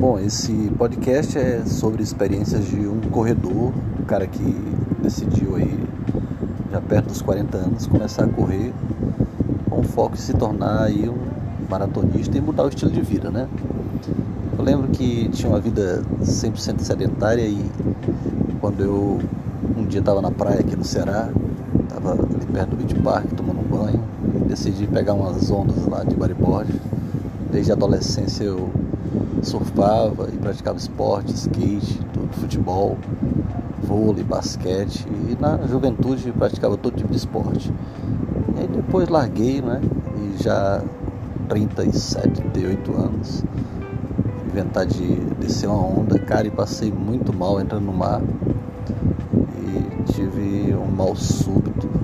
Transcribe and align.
Bom, 0.00 0.18
esse 0.18 0.72
podcast 0.78 1.36
é 1.36 1.62
sobre 1.66 2.02
experiências 2.02 2.64
de 2.64 2.88
um 2.88 3.02
corredor, 3.10 3.70
um 4.00 4.04
cara 4.06 4.26
que 4.26 4.56
decidiu 5.02 5.56
aí, 5.56 5.78
já 6.72 6.80
perto 6.80 7.08
dos 7.08 7.20
40 7.20 7.58
anos, 7.58 7.86
começar 7.86 8.24
a 8.24 8.26
correr 8.26 8.72
com 9.68 9.82
foco 9.82 10.14
em 10.14 10.18
se 10.18 10.32
tornar 10.32 10.84
aí 10.84 11.06
um 11.06 11.18
maratonista 11.68 12.38
e 12.38 12.40
mudar 12.40 12.64
o 12.64 12.68
estilo 12.70 12.90
de 12.90 13.02
vida, 13.02 13.30
né? 13.30 13.46
Eu 14.56 14.64
lembro 14.64 14.88
que 14.88 15.28
tinha 15.34 15.50
uma 15.52 15.60
vida 15.60 16.02
100% 16.22 16.80
sedentária 16.80 17.46
e 17.46 17.62
quando 18.58 18.82
eu 18.82 19.18
um 19.76 19.84
dia 19.84 20.00
estava 20.00 20.22
na 20.22 20.30
praia 20.30 20.60
aqui 20.60 20.76
no 20.76 20.84
Ceará, 20.84 21.28
estava 21.78 22.12
ali 22.12 22.46
perto 22.50 22.70
do 22.70 22.76
Beach 22.76 22.94
Park 23.02 23.26
tomando 23.36 23.60
um 23.60 23.64
banho, 23.64 24.02
decidi 24.48 24.86
pegar 24.86 25.12
umas 25.12 25.50
ondas 25.50 25.84
lá 25.84 26.02
de 26.04 26.16
bodyboard. 26.16 26.72
Desde 27.52 27.70
a 27.70 27.74
adolescência 27.74 28.44
eu 28.44 28.70
surfava 29.42 30.28
e 30.32 30.36
praticava 30.36 30.76
esporte, 30.78 31.32
skate, 31.32 32.00
tudo, 32.12 32.32
futebol, 32.36 32.96
vôlei, 33.82 34.22
basquete 34.22 35.06
e 35.28 35.36
na 35.40 35.66
juventude 35.66 36.32
praticava 36.32 36.76
todo 36.76 36.96
tipo 36.96 37.10
de 37.10 37.16
esporte. 37.16 37.72
E 38.56 38.60
aí 38.60 38.68
depois 38.68 39.08
larguei, 39.08 39.60
né? 39.60 39.80
E 40.16 40.42
já 40.42 40.82
37, 41.48 42.42
38 42.42 42.92
anos, 42.96 43.44
inventar 44.46 44.86
de 44.86 45.16
descer 45.40 45.68
uma 45.68 45.84
onda, 45.84 46.18
cara, 46.18 46.46
e 46.46 46.50
passei 46.50 46.92
muito 46.92 47.32
mal 47.32 47.60
entrando 47.60 47.84
no 47.84 47.92
mar 47.92 48.22
e 49.58 50.12
tive 50.12 50.74
um 50.74 50.86
mal 50.86 51.16
súbito. 51.16 51.99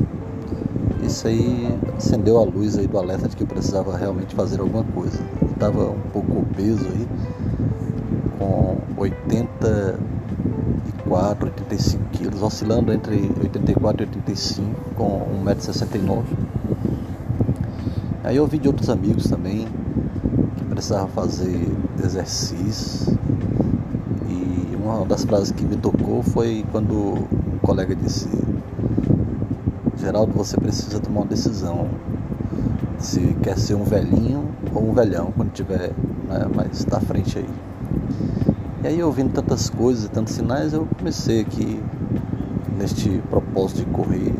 Isso 1.06 1.28
aí 1.28 1.78
acendeu 1.96 2.38
a 2.38 2.44
luz 2.44 2.76
aí 2.76 2.86
do 2.86 2.98
alerta 2.98 3.28
de 3.28 3.36
que 3.36 3.42
eu 3.42 3.46
precisava 3.46 3.96
realmente 3.96 4.34
fazer 4.34 4.60
alguma 4.60 4.84
coisa 4.84 5.20
estava 5.56 5.90
um 5.90 6.00
pouco 6.12 6.40
obeso 6.40 6.86
aí, 6.86 7.08
com 8.38 8.76
84, 8.96 11.46
85 11.46 12.04
quilos, 12.10 12.42
oscilando 12.42 12.92
entre 12.92 13.32
84 13.42 14.02
e 14.02 14.06
85, 14.06 14.76
com 14.94 15.26
1,69m. 15.44 16.22
Aí 18.22 18.36
eu 18.36 18.42
ouvi 18.42 18.58
de 18.58 18.68
outros 18.68 18.90
amigos 18.90 19.26
também 19.28 19.66
que 20.56 20.64
precisava 20.64 21.08
fazer 21.08 21.66
exercício. 22.04 23.18
E 24.28 24.76
uma 24.76 25.06
das 25.06 25.24
frases 25.24 25.50
que 25.52 25.64
me 25.64 25.76
tocou 25.76 26.22
foi 26.22 26.66
quando 26.70 26.94
um 26.94 27.58
colega 27.62 27.96
disse: 27.96 28.28
Geraldo, 30.06 30.32
você 30.34 30.56
precisa 30.56 31.00
tomar 31.00 31.22
uma 31.22 31.26
decisão 31.26 31.88
se 32.96 33.36
quer 33.42 33.58
ser 33.58 33.74
um 33.74 33.82
velhinho 33.82 34.50
ou 34.72 34.88
um 34.88 34.92
velhão 34.92 35.32
quando 35.36 35.50
tiver 35.50 35.90
né, 36.28 36.46
mais 36.54 36.84
da 36.84 37.00
frente 37.00 37.38
aí. 37.38 37.48
E 38.84 38.86
aí 38.86 39.02
ouvindo 39.02 39.32
tantas 39.32 39.68
coisas 39.68 40.04
e 40.04 40.08
tantos 40.08 40.34
sinais, 40.34 40.72
eu 40.72 40.86
comecei 40.96 41.40
aqui 41.40 41.82
neste 42.78 43.20
propósito 43.28 43.78
de 43.78 43.86
correr. 43.86 44.32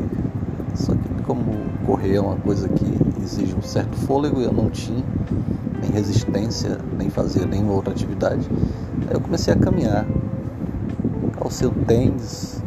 Só 0.73 0.93
que 0.93 1.23
como 1.23 1.43
correr 1.85 2.15
é 2.15 2.21
uma 2.21 2.37
coisa 2.37 2.69
que 2.69 2.85
exige 3.21 3.53
um 3.53 3.61
certo 3.61 3.97
fôlego, 3.97 4.39
eu 4.39 4.53
não 4.53 4.69
tinha 4.69 5.03
nem 5.81 5.91
resistência, 5.91 6.77
nem 6.97 7.09
fazia 7.09 7.45
nenhuma 7.45 7.73
outra 7.73 7.91
atividade. 7.91 8.49
Aí 9.09 9.13
eu 9.13 9.19
comecei 9.19 9.53
a 9.53 9.57
caminhar, 9.57 10.05
calcei 11.37 11.67
o 11.67 11.71
tênis, 11.71 12.63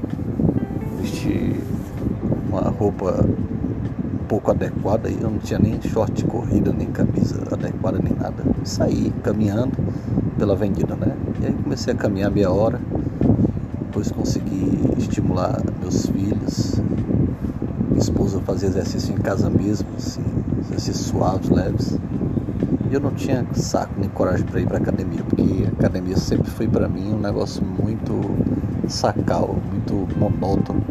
uma 2.51 2.69
roupa 2.69 3.25
pouco 4.29 4.51
adequada 4.51 5.09
e 5.09 5.20
eu 5.20 5.31
não 5.31 5.39
tinha 5.39 5.59
nem 5.59 5.81
short 5.83 6.12
de 6.12 6.25
corrida, 6.25 6.73
nem 6.73 6.89
camisa 6.89 7.42
adequada, 7.51 7.98
nem 8.03 8.12
nada. 8.12 8.45
Saí 8.65 9.12
caminhando 9.23 9.73
pela 10.37 10.55
avenida, 10.55 10.97
né? 10.97 11.17
E 11.41 11.47
aí 11.47 11.53
comecei 11.53 11.92
a 11.92 11.97
caminhar 11.97 12.31
meia 12.31 12.51
hora, 12.51 12.80
depois 13.80 14.11
consegui 14.11 14.80
estimular 14.98 15.61
meus 15.80 16.07
filhos, 16.07 16.80
minha 17.89 18.01
esposa 18.01 18.41
fazia 18.41 18.69
exercício 18.69 19.14
em 19.14 19.19
casa 19.19 19.48
mesmo, 19.48 19.89
assim, 19.97 20.23
exercícios 20.61 21.07
suaves, 21.07 21.48
leves. 21.51 21.98
E 22.91 22.95
eu 22.95 23.01
não 23.01 23.13
tinha 23.13 23.47
saco 23.53 23.95
nem 23.98 24.08
coragem 24.08 24.45
para 24.45 24.61
ir 24.61 24.67
para 24.67 24.79
academia, 24.79 25.23
porque 25.23 25.64
a 25.64 25.69
academia 25.69 26.17
sempre 26.17 26.51
foi 26.51 26.67
para 26.67 26.89
mim 26.89 27.14
um 27.14 27.20
negócio 27.20 27.64
muito 27.64 28.20
sacal, 28.89 29.57
muito 29.70 30.08
monótono 30.19 30.83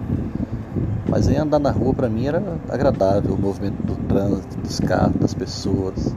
mas 1.10 1.28
aí 1.28 1.38
andar 1.38 1.60
na 1.60 1.72
rua 1.72 1.94
para 1.94 2.08
mim 2.08 2.28
era 2.28 2.42
agradável, 2.70 3.34
o 3.34 3.42
movimento 3.42 3.82
do 3.84 3.96
trânsito, 4.08 4.58
dos 4.58 4.80
carros, 4.80 5.16
das 5.16 5.34
pessoas. 5.34 6.14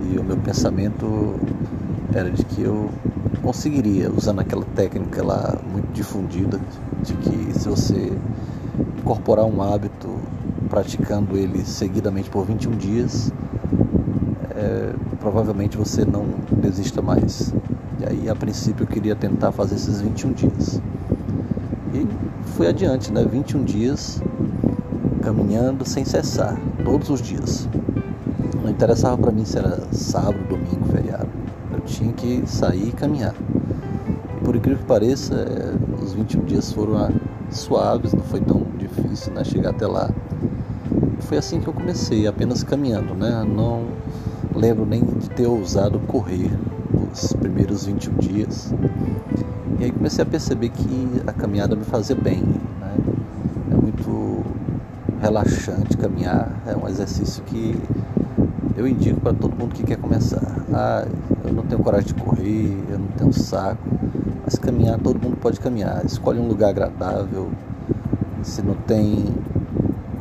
E 0.00 0.18
o 0.18 0.24
meu 0.24 0.36
pensamento 0.38 1.38
era 2.14 2.30
de 2.30 2.44
que 2.44 2.62
eu 2.62 2.90
conseguiria, 3.42 4.10
usando 4.10 4.40
aquela 4.40 4.64
técnica 4.74 5.22
lá 5.22 5.56
muito 5.70 5.92
difundida, 5.92 6.58
de 7.02 7.14
que 7.14 7.58
se 7.58 7.68
você 7.68 8.12
incorporar 8.98 9.44
um 9.44 9.62
hábito 9.62 10.08
praticando 10.68 11.36
ele 11.36 11.64
seguidamente 11.64 12.30
por 12.30 12.46
21 12.46 12.70
dias, 12.72 13.32
é, 14.56 14.92
provavelmente 15.20 15.76
você 15.76 16.04
não 16.04 16.26
desista 16.60 17.02
mais. 17.02 17.52
E 18.00 18.06
aí, 18.06 18.28
a 18.30 18.34
princípio, 18.34 18.84
eu 18.84 18.86
queria 18.86 19.14
tentar 19.14 19.52
fazer 19.52 19.74
esses 19.74 20.00
21 20.00 20.32
dias. 20.32 20.80
E 21.92 22.06
fui 22.50 22.66
adiante, 22.66 23.12
né? 23.12 23.24
21 23.24 23.64
dias 23.64 24.22
caminhando 25.22 25.84
sem 25.84 26.04
cessar, 26.04 26.58
todos 26.84 27.10
os 27.10 27.20
dias. 27.20 27.68
Não 28.62 28.70
interessava 28.70 29.18
para 29.18 29.32
mim 29.32 29.44
se 29.44 29.58
era 29.58 29.80
sábado, 29.92 30.38
domingo, 30.48 30.86
feriado. 30.92 31.28
Eu 31.72 31.80
tinha 31.80 32.12
que 32.12 32.42
sair 32.46 32.88
e 32.88 32.92
caminhar. 32.92 33.34
Por 34.44 34.56
incrível 34.56 34.80
que 34.80 34.86
pareça, 34.86 35.34
é, 35.34 36.02
os 36.02 36.12
21 36.14 36.44
dias 36.44 36.72
foram 36.72 37.10
suaves, 37.50 38.12
não 38.12 38.22
foi 38.22 38.40
tão 38.40 38.66
difícil 38.78 39.32
né, 39.32 39.44
chegar 39.44 39.70
até 39.70 39.86
lá. 39.86 40.10
Foi 41.20 41.38
assim 41.38 41.60
que 41.60 41.68
eu 41.68 41.72
comecei, 41.72 42.26
apenas 42.26 42.64
caminhando, 42.64 43.14
né? 43.14 43.44
Não 43.46 43.84
lembro 44.54 44.86
nem 44.86 45.02
de 45.04 45.30
ter 45.30 45.46
ousado 45.46 45.98
correr 46.00 46.50
os 47.12 47.32
primeiros 47.34 47.86
21 47.86 48.14
dias. 48.14 48.74
E 49.80 49.84
aí 49.84 49.92
comecei 49.92 50.22
a 50.22 50.26
perceber 50.26 50.68
que 50.68 51.22
a 51.26 51.32
caminhada 51.32 51.74
me 51.74 51.84
fazia 51.86 52.14
bem. 52.14 52.42
Né? 52.42 52.96
É 53.72 53.74
muito 53.74 54.44
relaxante 55.22 55.96
caminhar, 55.96 56.50
é 56.66 56.76
um 56.76 56.86
exercício 56.86 57.42
que 57.44 57.74
eu 58.76 58.86
indico 58.86 59.18
para 59.22 59.32
todo 59.32 59.56
mundo 59.56 59.74
que 59.74 59.82
quer 59.82 59.96
começar. 59.96 60.42
Ah, 60.70 61.06
eu 61.42 61.54
não 61.54 61.62
tenho 61.62 61.82
coragem 61.82 62.08
de 62.08 62.14
correr, 62.14 62.78
eu 62.90 62.98
não 62.98 63.08
tenho 63.08 63.32
saco, 63.32 63.80
mas 64.44 64.56
caminhar 64.56 64.98
todo 64.98 65.18
mundo 65.18 65.38
pode 65.38 65.58
caminhar. 65.58 66.04
Escolhe 66.04 66.38
um 66.38 66.46
lugar 66.46 66.68
agradável. 66.68 67.48
Se 68.42 68.60
não 68.60 68.74
tem 68.74 69.24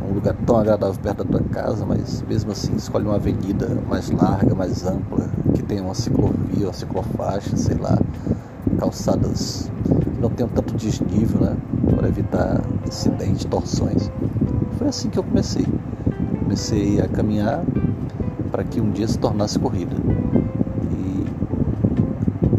um 0.09 0.14
lugar 0.14 0.36
tão 0.46 0.56
agradável 0.56 0.96
perto 1.02 1.26
da 1.26 1.38
tua 1.38 1.41
casa, 1.50 1.86
mas 1.86 2.22
mesmo 2.22 2.53
assim 2.53 2.74
escolhe 2.78 3.03
uma 3.03 3.16
avenida 3.16 3.78
mais 3.90 4.09
larga, 4.09 4.56
mais 4.56 4.86
ampla, 4.86 5.30
que 5.53 5.62
tenha 5.62 5.84
uma 5.84 5.94
ciclovia, 5.94 6.68
uma 6.68 6.74
ciclofaixa, 6.74 7.58
sei 7.58 7.76
lá 7.76 7.97
calçadas 8.90 9.72
que 10.16 10.20
não 10.20 10.30
tenham 10.32 10.50
tanto 10.50 10.74
desnível, 10.76 11.42
né? 11.42 11.56
Para 11.96 12.08
evitar 12.08 12.60
acidentes, 12.88 13.46
torções. 13.46 14.12
Foi 14.78 14.88
assim 14.88 15.10
que 15.10 15.20
eu 15.20 15.24
comecei. 15.24 15.68
Comecei 16.40 17.00
a 17.00 17.08
caminhar 17.08 17.64
para 18.52 18.64
que 18.64 18.82
um 18.82 18.90
dia 18.90 19.08
se 19.08 19.20
tornasse 19.20 19.60
corrida. 19.60 19.96
E 20.92 21.26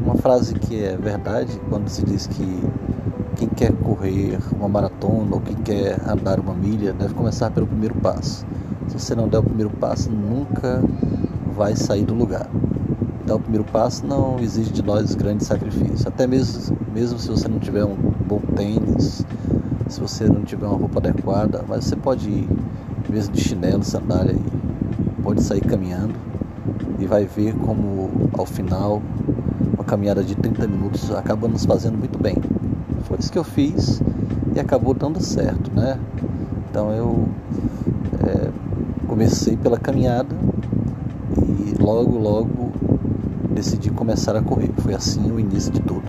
uma 0.04 0.14
frase 0.14 0.54
que 0.54 0.84
é 0.84 0.96
verdade 0.96 1.60
quando 1.68 1.88
se 1.88 2.04
diz 2.04 2.28
que 2.28 2.62
quem 3.34 3.48
quer 3.48 3.72
correr 3.72 4.38
uma 4.56 4.68
maratona 4.68 5.34
ou 5.34 5.40
quem 5.40 5.56
quer 5.56 6.00
andar 6.08 6.38
uma 6.38 6.54
milha 6.54 6.92
deve 6.92 7.12
começar 7.14 7.50
pelo 7.50 7.66
primeiro 7.66 7.96
passo. 7.96 8.46
Se 8.86 8.98
você 8.98 9.16
não 9.16 9.26
der 9.26 9.38
o 9.38 9.42
primeiro 9.42 9.70
passo, 9.70 10.10
nunca 10.10 10.80
vai 11.56 11.74
sair 11.74 12.04
do 12.04 12.14
lugar 12.14 12.48
dar 13.30 13.36
o 13.36 13.40
primeiro 13.40 13.64
passo 13.64 14.04
não 14.04 14.40
exige 14.40 14.72
de 14.72 14.82
nós 14.82 15.14
grandes 15.14 15.46
sacrifícios. 15.46 16.04
Até 16.04 16.26
mesmo, 16.26 16.76
mesmo 16.92 17.16
se 17.16 17.28
você 17.28 17.46
não 17.46 17.60
tiver 17.60 17.84
um 17.84 17.94
bom 18.26 18.40
tênis, 18.56 19.24
se 19.88 20.00
você 20.00 20.24
não 20.24 20.42
tiver 20.42 20.66
uma 20.66 20.76
roupa 20.76 20.98
adequada, 20.98 21.64
mas 21.68 21.84
você 21.84 21.94
pode 21.94 22.28
ir 22.28 22.48
mesmo 23.08 23.32
de 23.32 23.40
chinelo, 23.40 23.84
sandália, 23.84 24.36
pode 25.22 25.44
sair 25.44 25.60
caminhando 25.60 26.14
e 26.98 27.06
vai 27.06 27.24
ver 27.24 27.54
como 27.54 28.10
ao 28.36 28.44
final 28.44 29.00
uma 29.74 29.84
caminhada 29.84 30.24
de 30.24 30.34
30 30.34 30.66
minutos 30.66 31.10
acaba 31.12 31.46
nos 31.46 31.64
fazendo 31.64 31.96
muito 31.96 32.20
bem. 32.20 32.34
Foi 33.04 33.16
isso 33.18 33.30
que 33.30 33.38
eu 33.38 33.44
fiz 33.44 34.02
e 34.56 34.58
acabou 34.58 34.92
dando 34.92 35.22
certo, 35.22 35.70
né? 35.72 35.98
Então 36.68 36.90
eu 36.90 37.28
é, 38.26 38.50
comecei 39.06 39.56
pela 39.56 39.78
caminhada 39.78 40.34
e 41.38 41.80
logo, 41.80 42.18
logo 42.18 42.70
decidi 43.60 43.90
começar 43.90 44.34
a 44.34 44.42
correr. 44.42 44.70
Foi 44.78 44.94
assim 44.94 45.30
o 45.30 45.38
início 45.38 45.70
de 45.70 45.80
tudo. 45.80 46.02